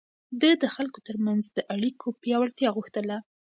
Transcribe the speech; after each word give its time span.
ده 0.41 0.51
د 0.61 0.63
خلکو 0.75 0.99
ترمنځ 1.07 1.43
د 1.51 1.57
اړيکو 1.73 2.07
پياوړتيا 2.21 2.69
غوښتله. 2.77 3.17